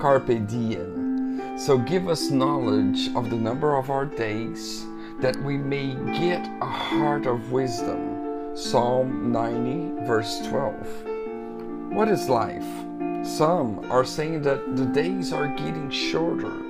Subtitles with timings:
[0.00, 1.58] Carpe diem.
[1.58, 4.86] So give us knowledge of the number of our days
[5.20, 8.56] that we may get a heart of wisdom.
[8.56, 11.92] Psalm 90, verse 12.
[11.92, 12.64] What is life?
[13.22, 16.62] Some are saying that the days are getting shorter.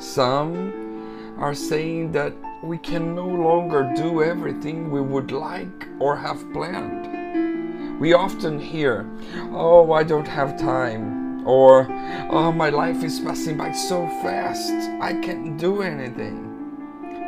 [0.00, 2.32] Some are saying that
[2.64, 8.00] we can no longer do everything we would like or have planned.
[8.00, 9.08] We often hear,
[9.52, 11.86] Oh, I don't have time, or
[12.30, 16.46] Oh, my life is passing by so fast, I can't do anything.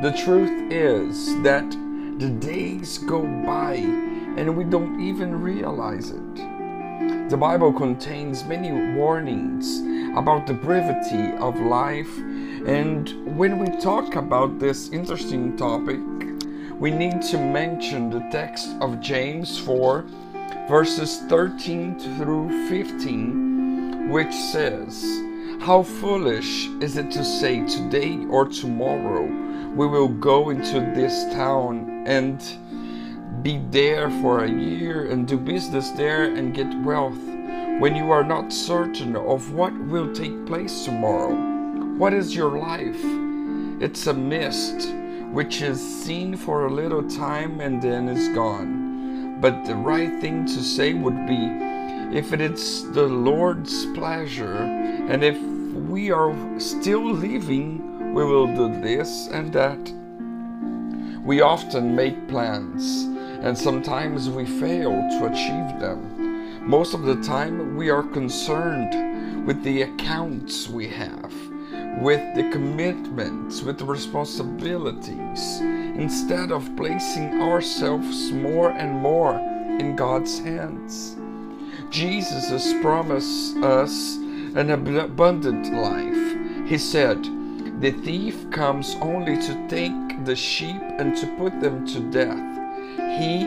[0.03, 1.71] The truth is that
[2.19, 6.35] the days go by and we don't even realize it.
[7.31, 9.81] The Bible contains many warnings
[10.17, 12.17] about the brevity of life,
[12.67, 16.01] and when we talk about this interesting topic,
[16.79, 20.07] we need to mention the text of James 4,
[20.69, 23.58] verses 13 through 15,
[24.09, 25.05] which says,
[25.61, 29.49] How foolish is it to say today or tomorrow?
[29.79, 32.43] we will go into this town and
[33.45, 37.19] be there for a year and do business there and get wealth
[37.79, 41.33] when you are not certain of what will take place tomorrow.
[41.97, 43.01] What is your life?
[43.81, 44.93] It's a mist
[45.33, 49.41] which is seen for a little time and then is gone.
[49.41, 51.47] But the right thing to say would be
[52.13, 55.39] if it is the Lord's pleasure and if
[55.89, 59.79] we are still living we will do this and that.
[61.23, 63.05] We often make plans
[63.43, 66.67] and sometimes we fail to achieve them.
[66.67, 71.33] Most of the time, we are concerned with the accounts we have,
[72.01, 79.39] with the commitments, with the responsibilities, instead of placing ourselves more and more
[79.79, 81.17] in God's hands.
[81.91, 86.69] Jesus has promised us an abundant life.
[86.69, 87.23] He said,
[87.81, 92.59] the thief comes only to take the sheep and to put them to death.
[93.21, 93.47] He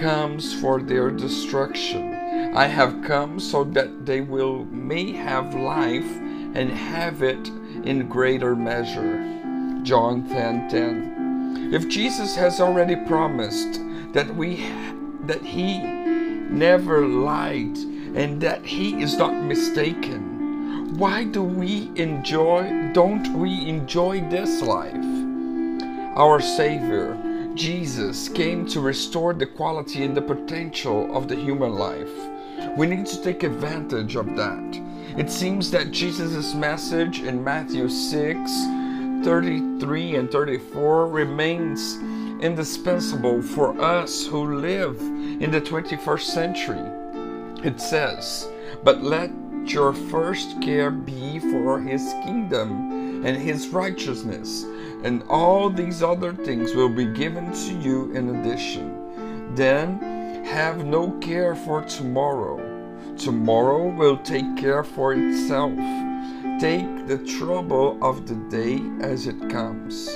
[0.00, 2.14] comes for their destruction.
[2.54, 6.10] I have come so that they will may have life
[6.54, 7.48] and have it
[7.84, 9.22] in greater measure.
[9.82, 10.70] John 10:10.
[10.70, 11.74] 10, 10.
[11.74, 13.80] If Jesus has already promised
[14.12, 14.66] that we
[15.26, 15.95] that he
[16.50, 17.76] never lied
[18.16, 24.94] and that he is not mistaken, why do we enjoy don't we enjoy this life?
[26.16, 27.18] Our savior
[27.54, 32.12] jesus came to restore the quality and the potential of the human life.
[32.76, 34.82] We need to take advantage of that.
[35.16, 38.50] It seems that jesus' message in matthew 6
[39.24, 41.98] 33 and 34 remains
[42.40, 46.90] indispensable for us who live in the 21st century
[47.64, 48.48] it says
[48.84, 49.30] but let
[49.66, 54.64] your first care be for his kingdom and his righteousness,
[55.02, 59.54] and all these other things will be given to you in addition.
[59.54, 62.58] Then have no care for tomorrow.
[63.16, 65.76] Tomorrow will take care for itself.
[66.60, 70.08] Take the trouble of the day as it comes.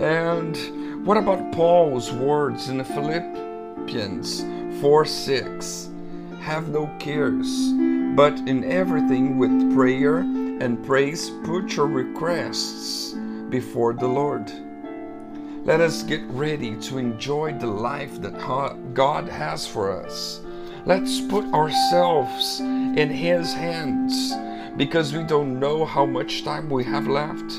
[0.00, 0.56] And
[1.04, 4.44] what about Paul's words in Philippians
[4.80, 5.90] 4 6?
[6.40, 7.72] Have no cares
[8.16, 13.14] but in everything with prayer and praise, put your requests
[13.48, 14.50] before the Lord.
[15.64, 18.36] Let us get ready to enjoy the life that
[18.94, 20.40] God has for us.
[20.84, 24.34] Let's put ourselves in His hands
[24.76, 27.52] because we don't know how much time we have left.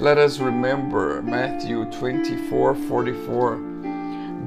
[0.00, 3.56] Let us remember Matthew 24 44.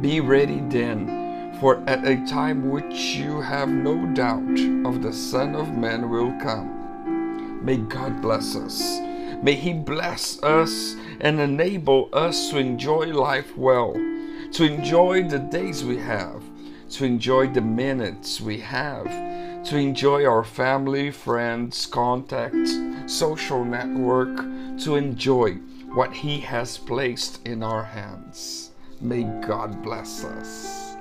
[0.02, 5.54] Be ready then for at a time which you have no doubt of the Son
[5.54, 7.64] of Man will come.
[7.64, 9.00] May God bless us.
[9.44, 13.94] May He bless us and enable us to enjoy life well,
[14.54, 16.42] to enjoy the days we have,
[16.94, 19.06] to enjoy the minutes we have,
[19.66, 24.36] to enjoy our family, friends, contacts, social network,
[24.80, 25.54] to enjoy
[25.94, 28.72] what He has placed in our hands.
[29.00, 30.93] May God bless us.